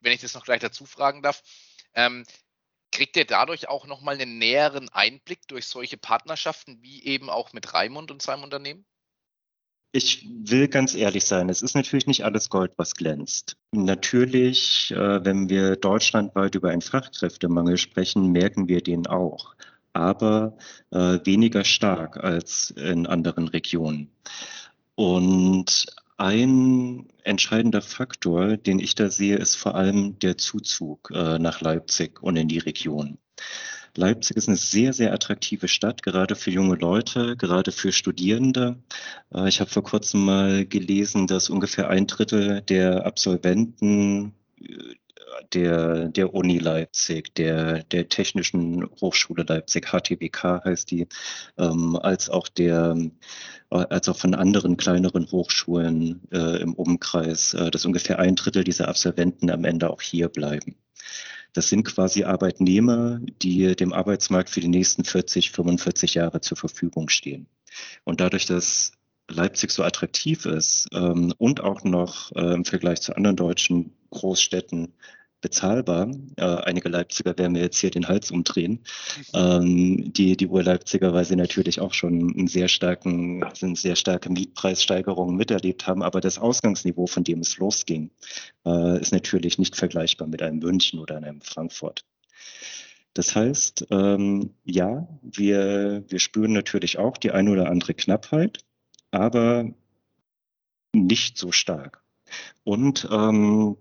[0.00, 1.42] wenn ich das noch gleich dazu fragen darf,
[1.92, 2.24] ähm,
[2.90, 7.74] kriegt ihr dadurch auch nochmal einen näheren Einblick durch solche Partnerschaften, wie eben auch mit
[7.74, 8.86] Raimund und seinem Unternehmen?
[9.92, 13.56] Ich will ganz ehrlich sein, es ist natürlich nicht alles Gold, was glänzt.
[13.72, 19.56] Natürlich, äh, wenn wir deutschlandweit über einen Fachkräftemangel sprechen, merken wir den auch,
[19.92, 20.56] aber
[20.92, 24.12] äh, weniger stark als in anderen Regionen.
[24.94, 25.86] Und
[26.18, 32.22] ein entscheidender Faktor, den ich da sehe, ist vor allem der Zuzug äh, nach Leipzig
[32.22, 33.18] und in die Region.
[33.96, 38.78] Leipzig ist eine sehr, sehr attraktive Stadt, gerade für junge Leute, gerade für Studierende.
[39.34, 44.94] Äh, ich habe vor kurzem mal gelesen, dass ungefähr ein Drittel der Absolventen äh,
[45.52, 51.06] der, der Uni Leipzig, der, der Technischen Hochschule Leipzig, HTWK heißt die,
[51.58, 52.96] ähm, als auch der,
[53.70, 58.64] äh, als auch von anderen kleineren Hochschulen äh, im Umkreis, äh, dass ungefähr ein Drittel
[58.64, 60.76] dieser Absolventen am Ende auch hier bleiben.
[61.52, 67.08] Das sind quasi Arbeitnehmer, die dem Arbeitsmarkt für die nächsten 40, 45 Jahre zur Verfügung
[67.08, 67.46] stehen.
[68.04, 68.92] Und dadurch, dass
[69.28, 74.94] Leipzig so attraktiv ist ähm, und auch noch äh, im Vergleich zu anderen deutschen Großstädten
[75.40, 76.10] bezahlbar.
[76.36, 78.80] Äh, einige Leipziger werden mir jetzt hier den Hals umdrehen.
[79.34, 84.30] Ähm, die, die Ur-Leipziger, weil sie natürlich auch schon einen sehr starken, sind sehr starke
[84.30, 86.02] Mietpreissteigerungen miterlebt haben.
[86.02, 88.10] Aber das Ausgangsniveau, von dem es losging,
[88.66, 92.04] äh, ist natürlich nicht vergleichbar mit einem München oder einem Frankfurt.
[93.14, 98.58] Das heißt, ähm, ja, wir, wir spüren natürlich auch die eine oder andere Knappheit,
[99.10, 99.72] aber
[100.92, 102.02] nicht so stark.
[102.62, 103.76] Und ähm,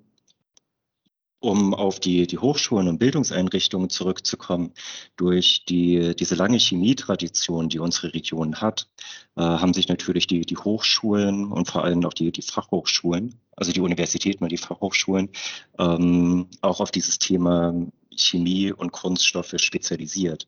[1.40, 4.74] um auf die, die Hochschulen und Bildungseinrichtungen zurückzukommen,
[5.16, 8.90] durch die, diese lange Chemietradition, die unsere Region hat,
[9.36, 13.72] äh, haben sich natürlich die, die Hochschulen und vor allem auch die, die Fachhochschulen, also
[13.72, 15.30] die Universitäten und die Fachhochschulen,
[15.78, 17.74] ähm, auch auf dieses Thema
[18.22, 20.48] Chemie und Kunststoffe spezialisiert.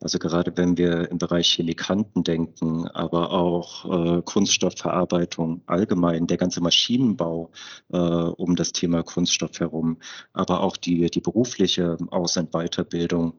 [0.00, 6.60] Also gerade wenn wir im Bereich Chemikanten denken, aber auch äh, Kunststoffverarbeitung allgemein, der ganze
[6.60, 7.50] Maschinenbau
[7.92, 9.98] äh, um das Thema Kunststoff herum,
[10.34, 13.34] aber auch die, die berufliche Aus- und Weiterbildung,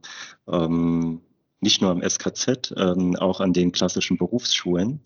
[0.48, 1.22] ähm,
[1.60, 5.02] nicht nur am SKZ, ähm, auch an den klassischen Berufsschulen.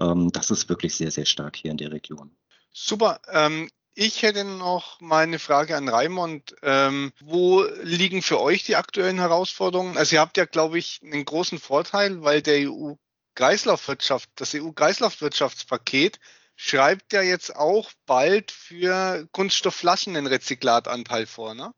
[0.00, 2.30] Ähm, das ist wirklich sehr, sehr stark hier in der Region.
[2.72, 3.20] Super.
[3.32, 6.54] Ähm, ich hätte noch mal eine Frage an Raimond.
[6.62, 9.96] Ähm, wo liegen für euch die aktuellen Herausforderungen?
[9.96, 16.18] Also ihr habt ja, glaube ich, einen großen Vorteil, weil der EU-Kreislaufwirtschaft, das EU-Kreislaufwirtschaftspaket
[16.56, 21.72] schreibt ja jetzt auch bald für Kunststoffflaschen einen Rezyklatanteil vor, ne?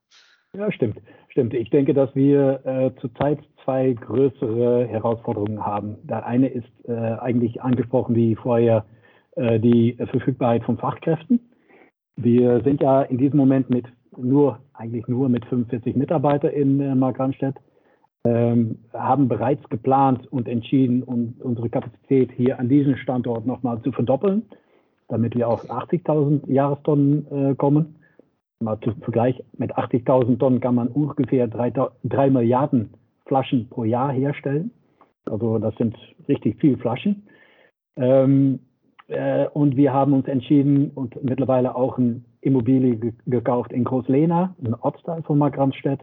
[0.55, 0.99] Ja, stimmt.
[1.29, 1.55] Stimmt.
[1.55, 5.97] Ich denke, dass wir äh, zurzeit zwei größere Herausforderungen haben.
[6.05, 8.87] Der eine ist äh, eigentlich angesprochen wie vorher
[9.37, 11.49] äh, die Verfügbarkeit von Fachkräften.
[12.21, 16.93] Wir sind ja in diesem Moment mit nur, eigentlich nur mit 45 Mitarbeitern in äh,
[16.97, 17.55] Markranstädt,
[18.25, 23.93] ähm, haben bereits geplant und entschieden, um unsere Kapazität hier an diesem Standort nochmal zu
[23.93, 24.43] verdoppeln,
[25.07, 27.95] damit wir auf 80.000 Jahrestonnen äh, kommen.
[28.61, 32.91] Mal zum Vergleich, mit 80.000 Tonnen kann man ungefähr 3, 3 Milliarden
[33.27, 34.73] Flaschen pro Jahr herstellen.
[35.25, 37.29] Also das sind richtig viele Flaschen.
[37.97, 38.68] Ähm, äh,
[39.55, 44.75] und wir haben uns entschieden und mittlerweile auch eine Immobilie ge gekauft in Großlena, ein
[44.75, 46.01] Ortsteil von Markranstädt,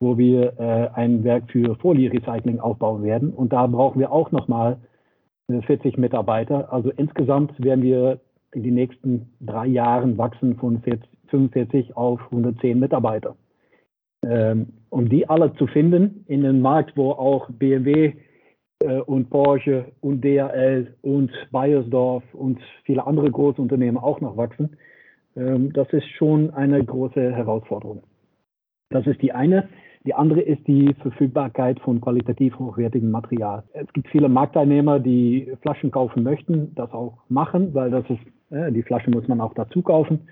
[0.00, 3.32] wo wir äh, ein Werk für Folierecycling aufbauen werden.
[3.32, 4.78] Und da brauchen wir auch nochmal
[5.48, 6.72] 40 äh, Mitarbeiter.
[6.72, 8.20] Also insgesamt werden wir
[8.52, 13.36] in den nächsten drei Jahren wachsen von 40, 45 auf 110 Mitarbeiter.
[14.26, 18.14] Ähm, um die alle zu finden in einem Markt, wo auch BMW äh,
[18.82, 24.76] und Porsche und DHL und Bayersdorf und viele andere große Unternehmen auch noch wachsen.
[25.36, 28.02] Ähm, das ist schon eine große Herausforderung.
[28.90, 29.68] Das ist die eine.
[30.04, 33.62] Die andere ist die Verfügbarkeit von qualitativ hochwertigem Material.
[33.74, 38.72] Es gibt viele Marktteilnehmer, die Flaschen kaufen möchten, das auch machen, weil das ist, äh,
[38.72, 40.28] die Flasche muss man auch dazu kaufen.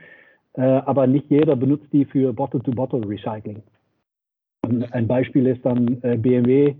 [0.54, 3.62] Äh, aber nicht jeder benutzt die für Bottle-to-Bottle-Recycling.
[4.90, 6.74] Ein Beispiel ist dann äh, BMW,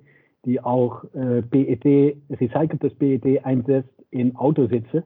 [0.49, 5.05] die auch äh, PET, recyceltes PET einsetzt in Autositze.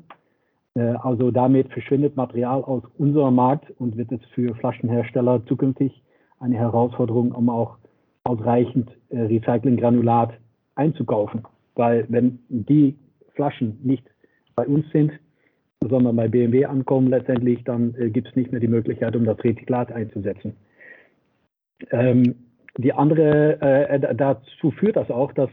[0.74, 6.00] Äh, also damit verschwindet Material aus unserem Markt und wird es für Flaschenhersteller zukünftig
[6.38, 7.76] eine Herausforderung, um auch
[8.22, 10.32] ausreichend äh, Recyclinggranulat
[10.76, 11.42] einzukaufen.
[11.74, 12.96] Weil wenn die
[13.34, 14.04] Flaschen nicht
[14.54, 15.10] bei uns sind,
[15.80, 19.42] sondern bei BMW ankommen letztendlich, dann äh, gibt es nicht mehr die Möglichkeit, um das
[19.42, 20.54] Rezyklat einzusetzen.
[21.90, 22.36] Ähm,
[22.78, 25.50] die andere, äh, dazu führt das auch, dass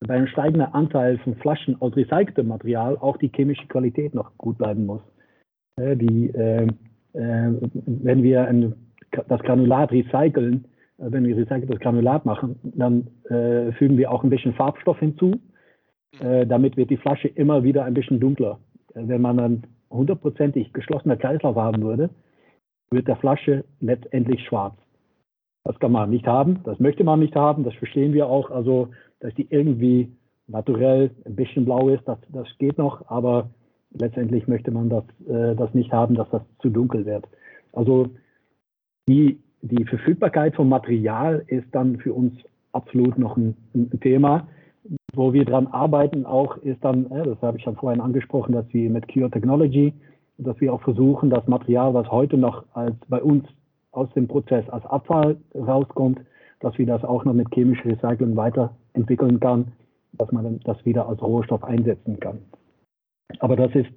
[0.00, 4.58] bei einem steigenden Anteil von Flaschen aus recyceltem Material auch die chemische Qualität noch gut
[4.58, 5.02] bleiben muss.
[5.76, 6.66] Äh, die, äh,
[7.14, 7.52] äh
[7.84, 8.74] wenn wir ein,
[9.10, 10.66] das Granulat recyceln,
[10.98, 15.32] äh, wenn wir recyceltes Granulat machen, dann äh, fügen wir auch ein bisschen Farbstoff hinzu.
[16.20, 18.58] damit wird die Flasche immer wieder ein bisschen dunkler.
[18.94, 22.08] wenn man dann hundertprozentig geschlossener Kreislauf haben würde,
[22.90, 24.74] wird der Flasche letztendlich schwarz.
[25.68, 28.50] Das kann man nicht haben, das möchte man nicht haben, das verstehen wir auch.
[28.50, 28.88] Also,
[29.20, 30.10] dass die irgendwie
[30.46, 33.50] naturell ein bisschen blau ist, das, das geht noch, aber
[33.92, 37.28] letztendlich möchte man das, äh, das nicht haben, dass das zu dunkel wird.
[37.74, 38.06] Also
[39.10, 42.32] die, die Verfügbarkeit von Material ist dann für uns
[42.72, 44.48] absolut noch ein, ein Thema.
[45.12, 48.64] Wo wir dran arbeiten auch ist dann, äh, das habe ich schon vorhin angesprochen, dass
[48.72, 49.92] wir mit Cure Technology,
[50.38, 53.44] dass wir auch versuchen, das Material, was heute noch als bei uns
[53.98, 56.20] aus dem Prozess als Abfall rauskommt,
[56.60, 59.72] dass wir das auch noch mit chemischem Recycling weiterentwickeln kann,
[60.12, 62.38] dass man das wieder als Rohstoff einsetzen kann.
[63.40, 63.90] Aber das ist,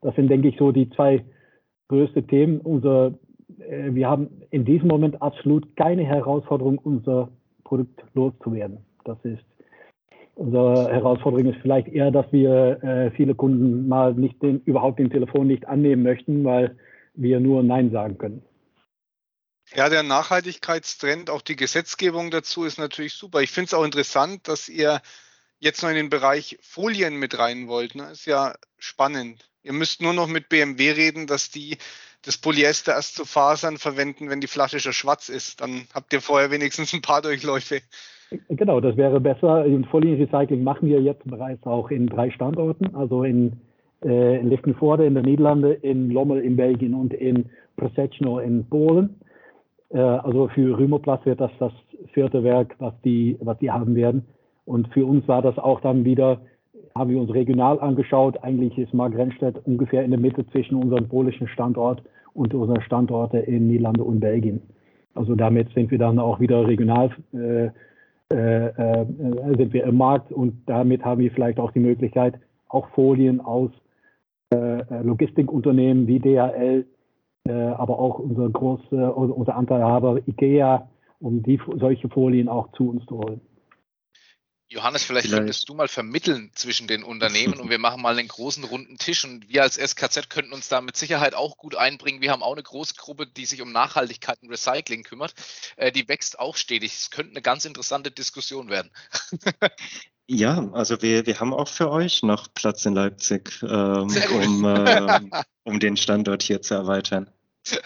[0.00, 1.24] das sind, denke ich, so die zwei
[1.88, 2.60] größten Themen.
[2.60, 3.14] Unser,
[3.58, 7.28] äh, wir haben in diesem Moment absolut keine Herausforderung, unser
[7.64, 8.78] Produkt loszuwerden.
[9.04, 9.44] Das ist
[10.34, 15.10] Unsere Herausforderung ist vielleicht eher, dass wir äh, viele Kunden mal nicht den, überhaupt den
[15.10, 16.74] Telefon nicht annehmen möchten, weil
[17.14, 18.42] wir nur Nein sagen können.
[19.74, 23.40] Ja, der Nachhaltigkeitstrend, auch die Gesetzgebung dazu ist natürlich super.
[23.40, 25.00] Ich finde es auch interessant, dass ihr
[25.60, 27.94] jetzt noch in den Bereich Folien mit rein wollt.
[27.94, 28.10] Ne?
[28.12, 29.48] Ist ja spannend.
[29.62, 31.78] Ihr müsst nur noch mit BMW reden, dass die
[32.24, 35.60] das Polyester erst zu Fasern verwenden, wenn die Flasche schon schwarz ist.
[35.60, 37.80] Dann habt ihr vorher wenigstens ein paar Durchläufe.
[38.48, 39.64] Genau, das wäre besser.
[39.64, 43.60] Und Folienrecycling machen wir jetzt bereits auch in drei Standorten, also in,
[44.04, 49.20] äh, in Lichtenvoorde in den Niederlanden, in Lommel in Belgien und in Prosecno in Polen.
[49.92, 51.72] Äh, also für Rümoplast wird das das
[52.12, 54.26] vierte Werk, was die, was die haben werden.
[54.64, 56.40] Und für uns war das auch dann wieder,
[56.94, 58.42] haben wir uns regional angeschaut.
[58.42, 62.02] Eigentlich ist Margrenstedt ungefähr in der Mitte zwischen unserem polnischen Standort
[62.34, 64.62] und unseren Standorten in Niederlande und Belgien.
[65.14, 67.70] Also damit sind wir dann auch wieder regional äh,
[68.32, 69.06] äh, äh,
[69.58, 72.34] sind wir im Markt und damit haben wir vielleicht auch die Möglichkeit,
[72.68, 73.70] auch Folien aus
[74.50, 76.86] äh, Logistikunternehmen wie DHL,
[77.50, 83.18] aber auch unser große, unser Anteilhaber IKEA, um die, solche Folien auch zu uns zu
[83.18, 83.40] holen.
[84.72, 88.28] Johannes, vielleicht, vielleicht, könntest du mal vermitteln zwischen den Unternehmen und wir machen mal einen
[88.28, 92.22] großen runden Tisch und wir als SKZ könnten uns da mit Sicherheit auch gut einbringen.
[92.22, 95.34] Wir haben auch eine große Gruppe, die sich um Nachhaltigkeit und Recycling kümmert.
[95.76, 96.94] Äh, die wächst auch stetig.
[96.94, 98.90] Es könnte eine ganz interessante Diskussion werden.
[100.28, 105.20] ja, also wir, wir haben auch für euch noch Platz in Leipzig, ähm, um, äh,
[105.64, 107.30] um den Standort hier zu erweitern.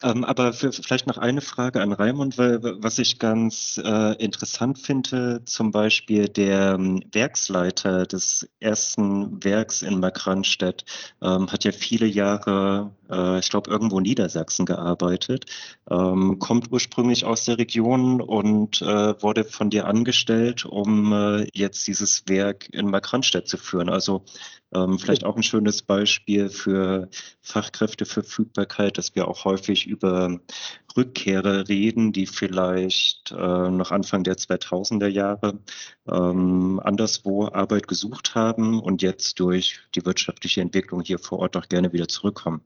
[0.00, 4.78] Ähm, aber für, vielleicht noch eine Frage an Raimund, weil was ich ganz äh, interessant
[4.78, 10.84] finde, zum Beispiel der ähm, Werksleiter des ersten Werks in Markranstädt
[11.20, 15.46] ähm, hat ja viele Jahre, äh, ich glaube, irgendwo in Niedersachsen gearbeitet,
[15.90, 21.88] ähm, kommt ursprünglich aus der Region und äh, wurde von dir angestellt, um äh, jetzt
[21.88, 23.88] dieses Werk in Markranstädt zu führen.
[23.88, 24.22] Also
[24.74, 27.08] ähm, vielleicht auch ein schönes Beispiel für
[27.40, 30.38] Fachkräfteverfügbarkeit, dass wir auch häufig über
[30.96, 35.58] Rückkehrer reden, die vielleicht äh, noch Anfang der 2000er Jahre
[36.10, 41.68] ähm, anderswo Arbeit gesucht haben und jetzt durch die wirtschaftliche Entwicklung hier vor Ort auch
[41.68, 42.60] gerne wieder zurückkommen.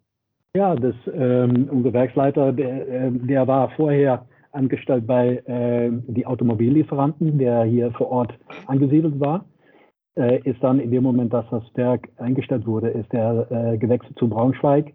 [0.55, 7.39] Ja, das, ähm, unser Werksleiter, der, ähm, der war vorher angestellt bei äh, die Automobillieferanten,
[7.39, 8.35] der hier vor Ort
[8.67, 9.47] angesiedelt war
[10.17, 14.19] äh, ist dann in dem Moment, dass das Werk eingestellt wurde, ist er äh, gewechselt
[14.19, 14.93] zu Braunschweig.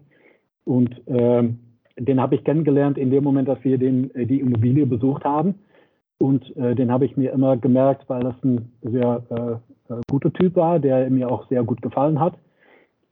[0.64, 1.58] Und ähm,
[1.98, 5.56] den habe ich kennengelernt in dem Moment, dass wir den, äh, die Immobilie besucht haben.
[6.18, 10.32] Und äh, den habe ich mir immer gemerkt, weil das ein sehr äh, äh, guter
[10.32, 12.34] Typ war, der mir auch sehr gut gefallen hat.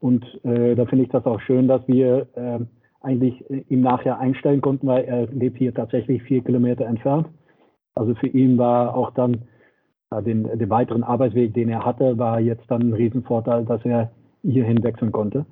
[0.01, 2.59] Und äh, da finde ich das auch schön, dass wir äh,
[3.01, 7.29] eigentlich ihm nachher einstellen konnten, weil er lebt hier tatsächlich vier Kilometer entfernt.
[7.95, 9.43] Also für ihn war auch dann
[10.25, 14.11] den, den weiteren Arbeitsweg, den er hatte, war jetzt dann ein Riesenvorteil, dass er
[14.43, 15.47] hierhin wechseln konnte.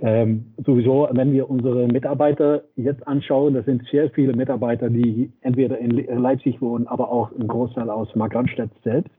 [0.00, 5.78] Ähm, sowieso, wenn wir unsere Mitarbeiter jetzt anschauen, das sind sehr viele Mitarbeiter, die entweder
[5.78, 9.10] in Leipzig wohnen, aber auch im Großteil aus Markranstädt selbst.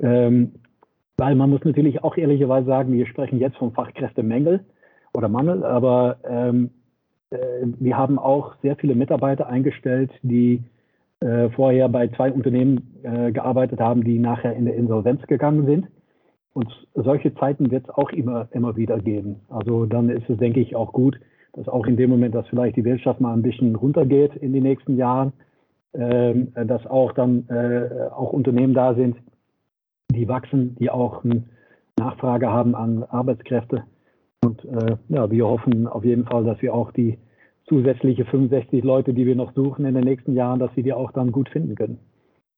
[0.00, 0.52] Ähm,
[1.16, 4.60] weil man muss natürlich auch ehrlicherweise sagen, wir sprechen jetzt von Fachkräftemangel
[5.14, 6.70] oder Mangel, aber ähm,
[7.30, 10.62] äh, wir haben auch sehr viele Mitarbeiter eingestellt, die
[11.20, 15.86] äh, vorher bei zwei Unternehmen äh, gearbeitet haben, die nachher in der Insolvenz gegangen sind.
[16.52, 19.40] Und solche Zeiten wird es auch immer, immer wieder geben.
[19.48, 21.18] Also dann ist es, denke ich, auch gut,
[21.52, 24.62] dass auch in dem Moment, dass vielleicht die Wirtschaft mal ein bisschen runtergeht in den
[24.62, 25.32] nächsten Jahren,
[25.94, 29.16] ähm, dass auch dann äh, auch Unternehmen da sind,
[30.12, 31.44] die wachsen, die auch eine
[31.98, 33.84] Nachfrage haben an Arbeitskräfte.
[34.44, 37.18] Und äh, ja, wir hoffen auf jeden Fall, dass wir auch die
[37.68, 41.12] zusätzliche 65 Leute, die wir noch suchen in den nächsten Jahren, dass sie die auch
[41.12, 41.98] dann gut finden können.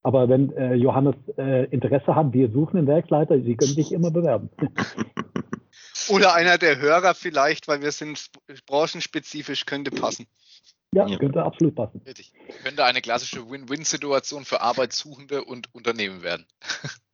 [0.03, 4.11] Aber wenn äh, Johannes äh, Interesse hat, wir suchen einen Werksleiter, Sie können sich immer
[4.11, 4.51] bewerben.
[6.09, 8.31] Oder einer der Hörer vielleicht, weil wir sind
[8.67, 10.27] branchenspezifisch, könnte passen.
[10.95, 12.01] Ja, könnte absolut passen.
[12.07, 12.33] Richtig.
[12.63, 16.47] Könnte eine klassische Win-Win-Situation für Arbeitssuchende und Unternehmen werden.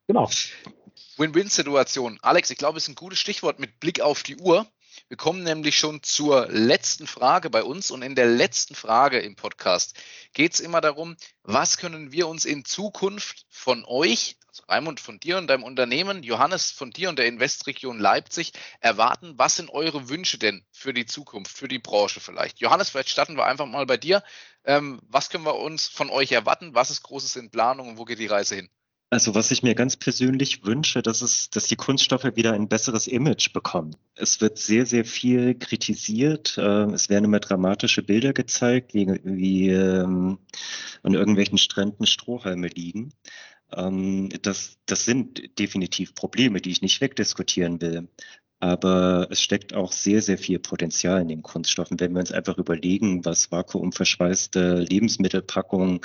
[0.06, 0.30] Genau.
[1.16, 2.18] Win-Win-Situation.
[2.22, 4.66] Alex, ich glaube, es ist ein gutes Stichwort mit Blick auf die Uhr.
[5.08, 9.36] Wir kommen nämlich schon zur letzten Frage bei uns und in der letzten Frage im
[9.36, 9.94] Podcast
[10.32, 15.20] geht es immer darum, was können wir uns in Zukunft von euch, also Raimund von
[15.20, 19.34] dir und deinem Unternehmen, Johannes von dir und der Investregion Leipzig erwarten?
[19.36, 22.60] Was sind eure Wünsche denn für die Zukunft, für die Branche vielleicht?
[22.60, 24.24] Johannes, vielleicht starten wir einfach mal bei dir.
[24.64, 26.74] Ähm, was können wir uns von euch erwarten?
[26.74, 28.70] Was ist Großes in Planung und wo geht die Reise hin?
[29.14, 33.06] Also was ich mir ganz persönlich wünsche, dass es, dass die Kunststoffe wieder ein besseres
[33.06, 33.94] Image bekommen.
[34.16, 36.56] Es wird sehr, sehr viel kritisiert.
[36.58, 40.38] Ähm, es werden immer dramatische Bilder gezeigt, wie, wie ähm,
[41.04, 43.12] an irgendwelchen Stränden Strohhalme liegen.
[43.72, 48.08] Ähm, das, das sind definitiv Probleme, die ich nicht wegdiskutieren will.
[48.64, 52.00] Aber es steckt auch sehr, sehr viel Potenzial in den Kunststoffen.
[52.00, 56.00] Wenn wir uns einfach überlegen, was vakuumverschweißte Lebensmittelpackungen,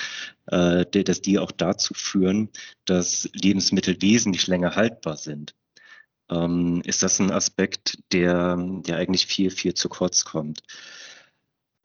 [0.48, 2.50] äh, dass die auch dazu führen,
[2.84, 5.56] dass Lebensmittel wesentlich länger haltbar sind,
[6.30, 10.62] ähm, ist das ein Aspekt, der, der eigentlich viel, viel zu kurz kommt.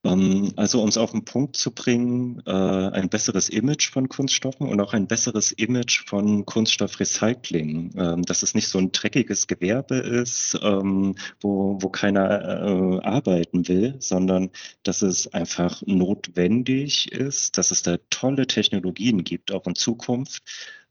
[0.04, 4.68] Ähm, also um es auf den Punkt zu bringen, äh, ein besseres Image von Kunststoffen
[4.68, 9.96] und auch ein besseres Image von Kunststoffrecycling, ähm, dass es nicht so ein dreckiges Gewerbe
[9.96, 14.50] ist, ähm, wo, wo keiner äh, arbeiten will, sondern
[14.82, 20.42] dass es einfach notwendig ist, dass es da tolle Technologien gibt, auch in Zukunft,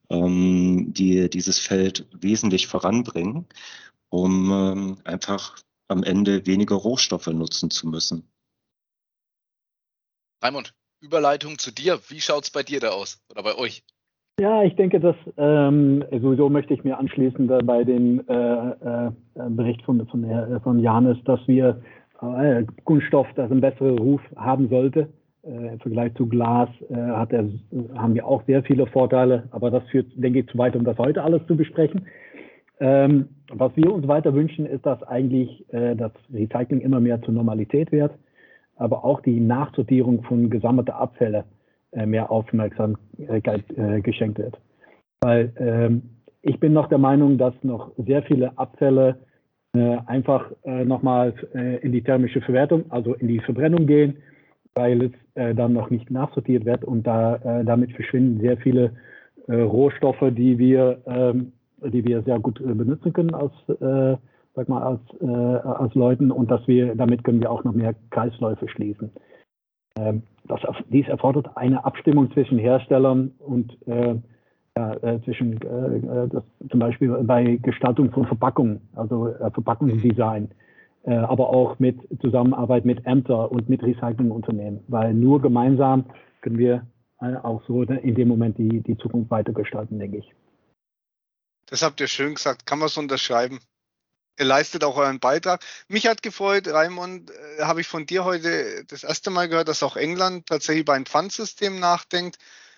[0.09, 3.45] die dieses Feld wesentlich voranbringen,
[4.09, 5.57] um einfach
[5.87, 8.32] am Ende weniger Rohstoffe nutzen zu müssen.
[10.43, 11.99] Raimund, Überleitung zu dir.
[12.09, 13.81] Wie schaut es bei dir da aus oder bei euch?
[14.41, 19.11] Ja, ich denke, dass ähm, sowieso möchte ich mir anschließen äh, bei dem äh, äh,
[19.49, 21.81] Bericht von, von, äh, von Janis, dass wir
[22.21, 25.07] äh, Kunststoff, das einen besseren Ruf haben sollte.
[25.43, 27.47] Äh, Im Vergleich zu Glas hat er,
[27.95, 30.97] haben wir auch sehr viele Vorteile, aber das führt, denke ich, zu weit, um das
[30.97, 32.07] heute alles zu besprechen.
[32.81, 37.91] Ähm, was wir uns weiter wünschen, ist, dass eigentlich das Recycling immer mehr zur Normalität
[37.91, 38.11] wird
[38.75, 41.43] aber auch die Nachsortierung von gesammelten Abfällen
[41.91, 44.59] äh, mehr Aufmerksamkeit äh, geschenkt wird.
[45.21, 46.01] Weil ähm,
[46.41, 49.17] ich bin noch der Meinung, dass noch sehr viele Abfälle
[49.73, 54.17] äh, einfach äh, nochmal äh, in die thermische Verwertung, also in die Verbrennung gehen,
[54.75, 58.91] weil es äh, dann noch nicht nachsortiert wird und da, äh, damit verschwinden sehr viele
[59.49, 61.51] Rohstoffe, die wir, ähm,
[61.83, 63.51] die wir sehr gut benutzen können als
[64.55, 67.95] sag mal, als, äh, als Leuten und dass wir, damit können wir auch noch mehr
[68.11, 69.11] Kreisläufe schließen.
[69.97, 74.15] Ähm, das, dies erfordert eine Abstimmung zwischen Herstellern und äh,
[74.75, 80.49] ja, äh, zwischen äh, äh, das, zum Beispiel bei Gestaltung von Verpackungen, also äh, Verpackungsdesign,
[81.03, 86.05] äh, aber auch mit Zusammenarbeit mit Ämtern und mit Recyclingunternehmen, weil nur gemeinsam
[86.41, 86.87] können wir
[87.43, 90.33] auch so in dem Moment die, die Zukunft weitergestalten, denke ich.
[91.67, 92.65] Das habt ihr schön gesagt.
[92.65, 93.61] Kann man es unterschreiben?
[94.39, 95.61] Ihr leistet auch euren Beitrag.
[95.87, 99.83] Mich hat gefreut, Raimund, äh, habe ich von dir heute das erste Mal gehört, dass
[99.83, 102.37] auch England tatsächlich über ein Pfandsystem nachdenkt,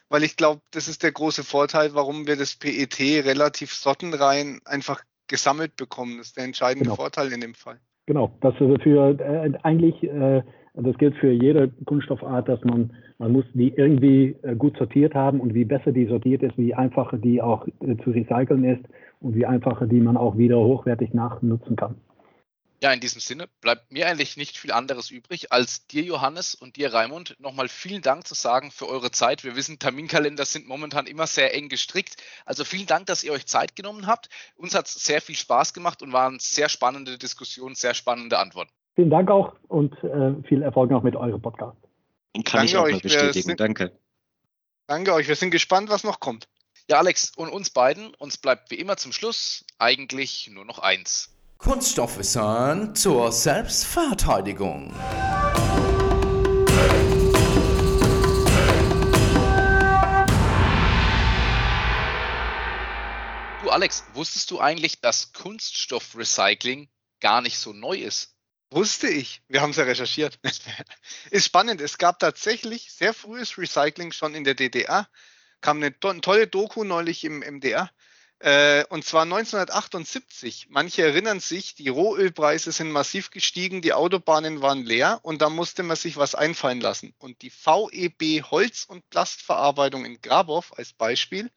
[0.09, 5.01] weil ich glaube, das ist der große Vorteil, warum wir das PET relativ sortenrein einfach
[5.27, 6.17] gesammelt bekommen.
[6.17, 6.95] Das ist der entscheidende genau.
[6.95, 7.79] Vorteil in dem Fall.
[8.05, 10.43] Genau, das ist für äh, eigentlich, äh,
[10.75, 15.39] das gilt für jede Kunststoffart, dass man, man muss die irgendwie äh, gut sortiert haben
[15.39, 18.85] und wie besser die sortiert ist, wie einfacher die auch äh, zu recyceln ist
[19.25, 21.95] und wie einfacher die man auch wieder hochwertig nachnutzen kann.
[22.83, 26.75] Ja, in diesem Sinne bleibt mir eigentlich nicht viel anderes übrig, als dir, Johannes, und
[26.75, 29.43] dir, Raimund, nochmal vielen Dank zu sagen für eure Zeit.
[29.43, 32.17] Wir wissen, Terminkalender sind momentan immer sehr eng gestrickt.
[32.45, 34.29] Also vielen Dank, dass ihr euch Zeit genommen habt.
[34.55, 38.71] Uns hat es sehr viel Spaß gemacht und waren sehr spannende Diskussionen, sehr spannende Antworten.
[38.93, 41.77] Vielen Dank auch und äh, viel Erfolg noch mit eurem Podcast.
[42.33, 43.01] Kann Danke ich auch euch.
[43.01, 43.47] bestätigen.
[43.47, 43.91] Sind, Danke.
[44.85, 45.27] Danke euch.
[45.27, 46.47] Wir sind gespannt, was noch kommt.
[46.87, 51.31] Ja, Alex, und uns beiden, uns bleibt wie immer zum Schluss eigentlich nur noch eins.
[51.57, 54.93] Kunststoffwissen zur Selbstverteidigung.
[63.63, 66.87] Du Alex, wusstest du eigentlich, dass Kunststoffrecycling
[67.19, 68.35] gar nicht so neu ist?
[68.69, 69.41] Wusste ich.
[69.47, 70.37] Wir haben es ja recherchiert.
[71.31, 71.81] ist spannend.
[71.81, 75.09] Es gab tatsächlich sehr frühes Recycling schon in der DDR
[75.61, 77.89] kam eine tolle Doku neulich im MDR.
[78.39, 80.67] Äh, und zwar 1978.
[80.69, 85.83] Manche erinnern sich, die Rohölpreise sind massiv gestiegen, die Autobahnen waren leer und da musste
[85.83, 87.13] man sich was einfallen lassen.
[87.17, 91.49] Und die VEB Holz- und Plastverarbeitung in Grabow als Beispiel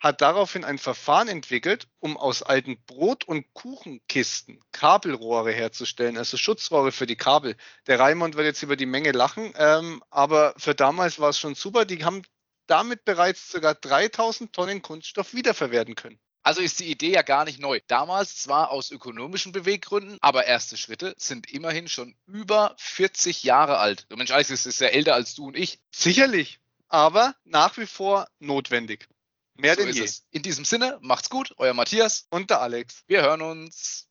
[0.00, 6.92] hat daraufhin ein Verfahren entwickelt, um aus alten Brot- und Kuchenkisten Kabelrohre herzustellen, also Schutzrohre
[6.92, 7.56] für die Kabel.
[7.88, 11.56] Der Raimund wird jetzt über die Menge lachen, ähm, aber für damals war es schon
[11.56, 11.84] super.
[11.84, 12.22] Die haben
[12.68, 16.20] damit bereits sogar 3000 Tonnen Kunststoff wiederverwerten können.
[16.42, 17.80] Also ist die Idee ja gar nicht neu.
[17.88, 24.06] Damals zwar aus ökonomischen Beweggründen, aber erste Schritte sind immerhin schon über 40 Jahre alt.
[24.08, 25.80] Mensch, Alex, das ist ja älter als du und ich.
[25.90, 29.08] Sicherlich, aber nach wie vor notwendig.
[29.56, 30.04] Mehr so denn je.
[30.04, 30.24] es.
[30.30, 32.26] In diesem Sinne, macht's gut, euer Matthias.
[32.30, 33.02] Und der Alex.
[33.08, 34.08] Wir hören uns.